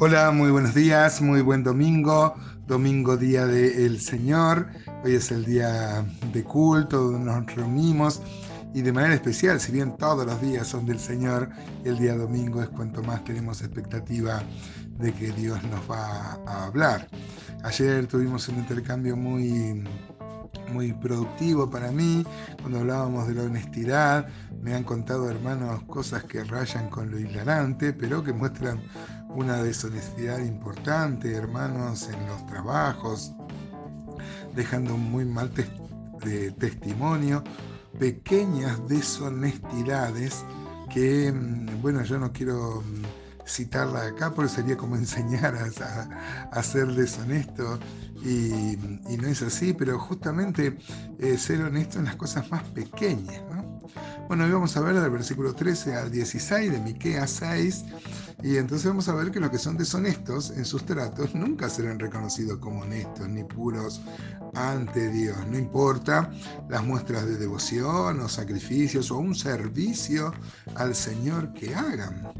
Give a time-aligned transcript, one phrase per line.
[0.00, 2.34] Hola, muy buenos días, muy buen domingo,
[2.66, 4.66] domingo día del Señor.
[5.04, 8.20] Hoy es el día de culto donde nos reunimos
[8.74, 11.48] y de manera especial, si bien todos los días son del Señor,
[11.84, 14.42] el día domingo es cuanto más tenemos expectativa
[14.98, 17.06] de que Dios nos va a hablar.
[17.62, 19.84] Ayer tuvimos un intercambio muy
[20.74, 22.26] muy productivo para mí.
[22.60, 24.28] Cuando hablábamos de la honestidad,
[24.60, 28.82] me han contado hermanos cosas que rayan con lo hilarante, pero que muestran
[29.28, 33.32] una deshonestidad importante, hermanos, en los trabajos,
[34.54, 35.50] dejando muy mal
[36.58, 37.44] testimonio,
[37.98, 40.44] pequeñas deshonestidades
[40.92, 46.88] que, mm, bueno, yo no quiero mm, citarla acá porque sería como enseñar a, ser
[46.88, 47.78] deshonesto
[48.22, 48.76] y,
[49.16, 50.76] no es así, pero justamente
[51.18, 53.42] eh, ser honesto en las cosas más pequeñas.
[54.28, 57.84] Bueno, hoy vamos a ver del versículo 13 al 16 de Miqueas 6
[58.42, 61.98] y entonces vamos a ver que los que son deshonestos en sus tratos nunca serán
[61.98, 64.00] reconocidos como honestos ni puros
[64.54, 65.36] ante Dios.
[65.48, 66.30] No importa
[66.68, 70.32] las muestras de devoción o sacrificios o un servicio
[70.74, 72.32] al Señor que hagan.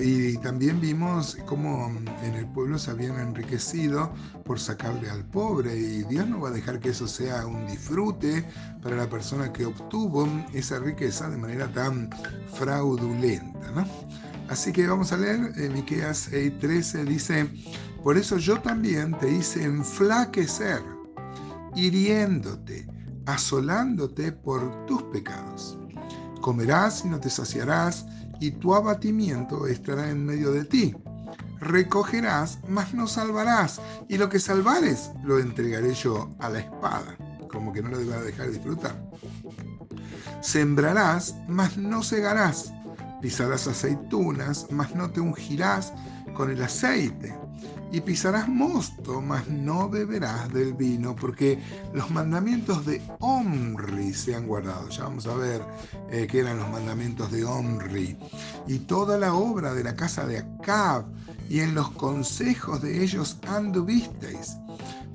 [0.00, 1.90] Y también vimos cómo
[2.22, 4.12] en el pueblo se habían enriquecido
[4.44, 8.46] por sacarle al pobre y Dios no va a dejar que eso sea un disfrute
[8.80, 12.08] para la persona que obtuvo esa riqueza de manera tan
[12.52, 13.72] fraudulenta.
[13.72, 13.84] ¿no?
[14.48, 17.48] Así que vamos a leer en Miqueas 6:13 dice,
[18.02, 20.82] "Por eso yo también te hice enflaquecer,
[21.74, 22.86] hiriéndote,
[23.26, 25.78] asolándote por tus pecados.
[26.42, 28.04] Comerás y no te saciarás,
[28.38, 30.94] y tu abatimiento estará en medio de ti.
[31.60, 37.16] Recogerás, mas no salvarás, y lo que salvares lo entregaré yo a la espada."
[37.50, 38.94] Como que no lo iba a dejar disfrutar.
[40.42, 42.74] Sembrarás, mas no segarás
[43.24, 45.94] pisarás aceitunas, mas no te ungirás
[46.36, 47.34] con el aceite.
[47.90, 51.58] Y pisarás mosto, mas no beberás del vino, porque
[51.94, 54.90] los mandamientos de Omri se han guardado.
[54.90, 55.62] Ya vamos a ver
[56.10, 58.18] eh, qué eran los mandamientos de Omri.
[58.66, 61.06] Y toda la obra de la casa de Acab,
[61.48, 64.58] y en los consejos de ellos anduvisteis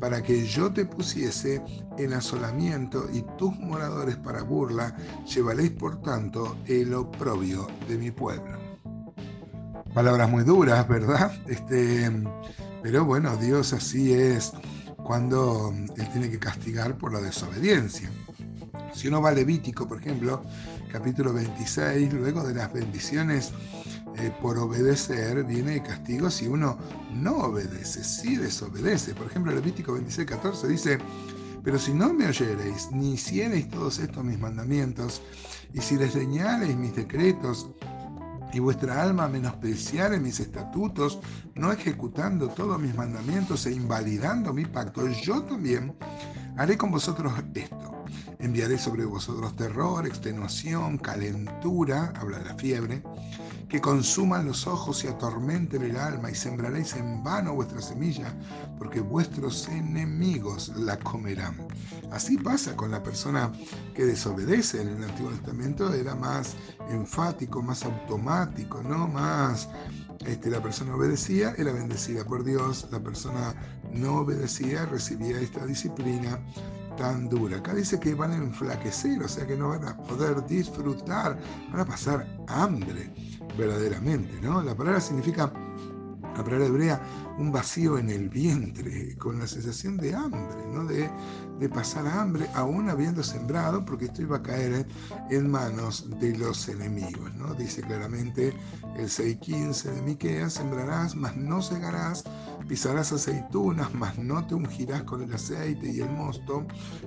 [0.00, 1.62] para que yo te pusiese
[1.96, 8.58] en asolamiento y tus moradores para burla, llevaréis por tanto el oprobio de mi pueblo.
[9.92, 11.32] Palabras muy duras, ¿verdad?
[11.48, 12.10] Este,
[12.82, 14.52] pero bueno, Dios así es
[15.02, 18.10] cuando Él tiene que castigar por la desobediencia.
[18.94, 20.42] Si uno va a Levítico, por ejemplo,
[20.90, 23.52] capítulo 26, luego de las bendiciones
[24.20, 26.78] eh, por obedecer viene el castigo si uno
[27.12, 29.14] no obedece, si desobedece.
[29.14, 30.98] Por ejemplo, Levítico 26, 14 dice,
[31.62, 35.22] pero si no me oyereis, ni hiciereis todos estos mis mandamientos,
[35.72, 37.70] y si desdeñareis mis decretos,
[38.52, 41.20] y vuestra alma menospreciare mis estatutos,
[41.54, 45.94] no ejecutando todos mis mandamientos e invalidando mi pacto, yo también
[46.56, 47.98] haré con vosotros esto
[48.40, 53.02] Enviaré sobre vosotros terror, extenuación, calentura, habla de la fiebre,
[53.68, 58.34] que consuman los ojos y atormenten el alma, y sembraréis en vano vuestra semilla,
[58.78, 61.56] porque vuestros enemigos la comerán.
[62.10, 63.52] Así pasa con la persona
[63.94, 64.80] que desobedece.
[64.80, 66.56] En el Antiguo Testamento era más
[66.90, 69.06] enfático, más automático, ¿no?
[69.06, 69.68] Más
[70.24, 73.54] este, la persona obedecía, era bendecida por Dios, la persona
[73.92, 76.40] no obedecía, recibía esta disciplina
[76.96, 77.58] tan dura.
[77.58, 81.38] Acá dice que van a enflaquecer, o sea que no van a poder disfrutar,
[81.70, 83.12] van a pasar hambre
[83.56, 84.62] verdaderamente, ¿no?
[84.62, 85.52] La palabra significa,
[86.38, 87.00] la palabra hebrea,
[87.36, 90.84] un vacío en el vientre, con la sensación de hambre, ¿no?
[90.84, 91.10] De,
[91.58, 94.86] de pasar hambre, aún habiendo sembrado, porque esto iba a caer
[95.30, 97.54] en manos de los enemigos, ¿no?
[97.54, 98.54] Dice claramente
[98.96, 102.24] el 6.15 de Miqueas, sembrarás, mas no segarás,
[102.68, 106.66] pisarás aceitunas, mas no te ungirás con el aceite y el mosto,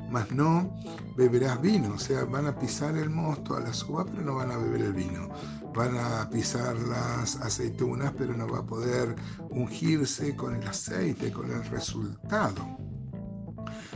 [0.09, 0.70] mas no
[1.16, 1.94] beberás vino.
[1.94, 4.82] O sea, van a pisar el mosto a la suba, pero no van a beber
[4.82, 5.29] el vino.
[5.73, 9.16] Van a pisar las aceitunas, pero no va a poder
[9.50, 12.78] ungirse con el aceite, con el resultado.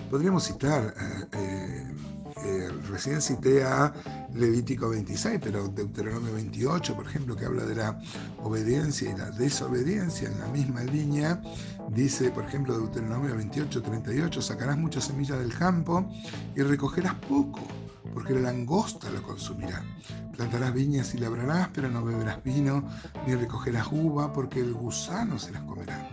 [0.09, 1.95] Podríamos citar eh, eh,
[2.43, 3.93] eh, recién cité a
[4.33, 7.99] Levítico 26, pero Deuteronomio 28, por ejemplo, que habla de la
[8.43, 11.41] obediencia y la desobediencia en la misma línea,
[11.89, 16.07] dice, por ejemplo, Deuteronomio 28, 38, sacarás muchas semillas del campo
[16.55, 17.61] y recogerás poco
[18.13, 19.83] porque la langosta lo consumirá.
[20.35, 22.83] Plantarás viñas y labrarás, pero no beberás vino,
[23.25, 26.09] ni recogerás uva, porque el gusano se las comerá.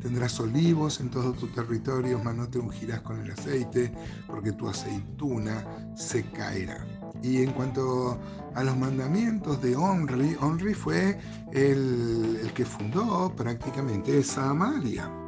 [0.00, 3.92] Tendrás olivos en todo tu territorio, mas no te ungirás con el aceite,
[4.26, 5.64] porque tu aceituna
[5.94, 6.86] se caerá.
[7.22, 8.18] Y en cuanto
[8.54, 11.18] a los mandamientos de Onri, Onri fue
[11.52, 15.25] el, el que fundó prácticamente Samaria.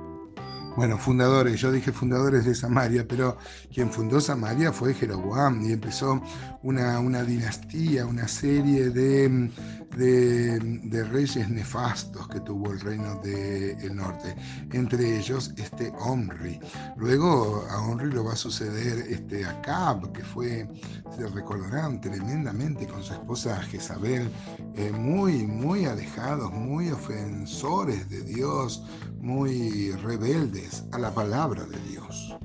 [0.78, 3.36] Bueno, fundadores, yo dije fundadores de Samaria, pero
[3.74, 6.22] quien fundó Samaria fue Jeroboam y empezó
[6.62, 9.50] una, una dinastía, una serie de,
[9.98, 14.34] de, reyes nefastos que tuvo el reino del norte,
[14.72, 16.60] entre ellos este Omri.
[16.96, 20.68] Luego a Omri lo va a suceder este Acab, que fue,
[21.16, 24.30] se recordarán, tremendamente con su esposa Jezabel,
[24.76, 28.84] eh, muy, muy alejados, muy ofensores de Dios,
[29.20, 32.36] muy rebeldes a la palabra de Dios.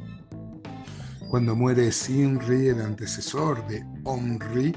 [1.29, 4.73] Cuando muere Sinri, el antecesor de Omri,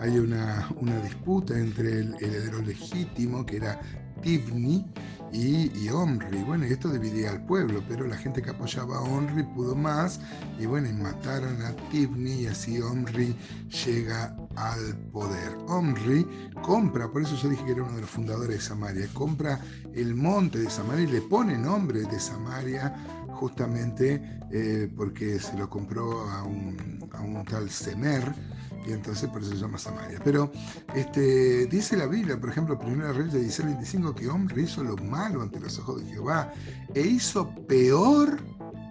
[0.00, 0.66] hay una,
[1.02, 3.80] disputa entre el heredero legítimo, que era
[4.22, 4.86] Tibni,
[5.32, 6.42] y, Omri.
[6.42, 10.20] Bueno, y esto dividía al pueblo, pero la gente que apoyaba a Omri pudo más,
[10.58, 13.36] y bueno, y mataron a Tibni, y así Omri
[13.84, 15.56] llega al poder.
[15.68, 16.26] Omri
[16.62, 19.60] compra, por eso yo dije que era uno de los fundadores de Samaria, compra
[19.94, 22.94] el monte de Samaria y le pone nombre de Samaria
[23.28, 28.34] justamente eh, porque se lo compró a un, a un tal Semer,
[28.86, 30.20] y entonces por eso se llama Samaria.
[30.24, 30.50] Pero
[30.94, 35.42] este, dice la Biblia, por ejemplo, 1 Reyes 16, 25, que hombre hizo lo malo
[35.42, 36.52] ante los ojos de Jehová
[36.94, 38.38] e hizo peor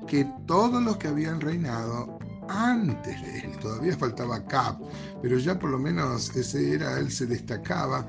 [0.07, 2.19] que todos los que habían reinado
[2.49, 3.59] antes de él.
[3.59, 4.79] Todavía faltaba Cap,
[5.21, 8.07] pero ya por lo menos ese era, él se destacaba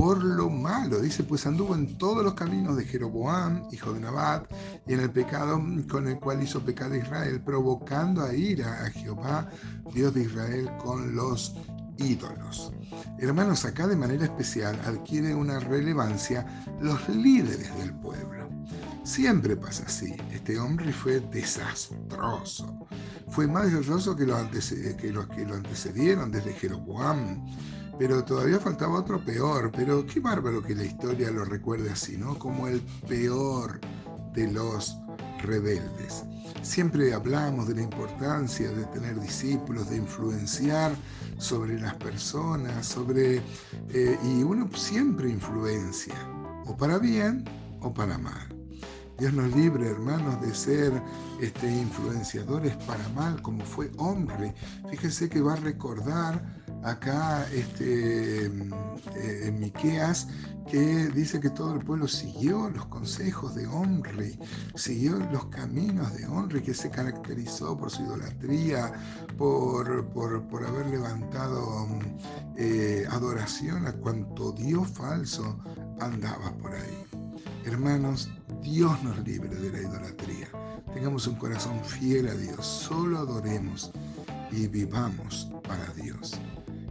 [0.00, 0.98] por lo malo.
[0.98, 4.50] Dice, pues anduvo en todos los caminos de Jeroboam, hijo de Nabat,
[4.86, 8.90] y en el pecado con el cual hizo pecar a Israel, provocando a ira a
[8.92, 9.50] Jehová,
[9.92, 11.54] Dios de Israel, con los
[11.98, 12.72] ídolos.
[13.18, 16.46] Hermanos, acá de manera especial adquiere una relevancia
[16.80, 18.48] los líderes del pueblo.
[19.04, 20.14] Siempre pasa así.
[20.32, 22.86] Este hombre fue desastroso.
[23.28, 24.40] Fue más desastroso que los,
[24.96, 27.44] que los que lo antecedieron desde Jeroboam
[28.00, 32.38] pero todavía faltaba otro peor, pero qué bárbaro que la historia lo recuerde así, ¿no?
[32.38, 33.78] Como el peor
[34.32, 34.96] de los
[35.42, 36.24] rebeldes.
[36.62, 40.92] Siempre hablamos de la importancia de tener discípulos, de influenciar
[41.36, 43.42] sobre las personas, sobre
[43.90, 46.14] eh, y uno siempre influencia,
[46.64, 47.44] o para bien
[47.82, 48.59] o para mal.
[49.20, 51.02] Dios nos libre, hermanos, de ser
[51.42, 54.54] este, influenciadores para mal, como fue hombre.
[54.90, 56.42] Fíjense que va a recordar
[56.82, 60.26] acá este, eh, Miqueas
[60.70, 64.38] que dice que todo el pueblo siguió los consejos de Omri,
[64.74, 68.90] siguió los caminos de Omri, que se caracterizó por su idolatría,
[69.36, 71.88] por, por, haber levantado
[72.56, 75.58] eh, adoración a cuanto Dios falso
[75.98, 77.19] andaba por ahí.
[77.64, 78.30] Hermanos,
[78.62, 80.48] Dios nos libre de la idolatría.
[80.94, 83.90] Tengamos un corazón fiel a Dios, solo adoremos
[84.50, 86.40] y vivamos para Dios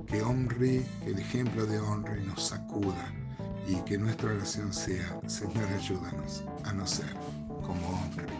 [0.09, 3.13] que Omri, el ejemplo de Omri nos sacuda
[3.67, 7.13] y que nuestra oración sea, Señor, ayúdanos a no ser
[7.61, 8.38] como Omri.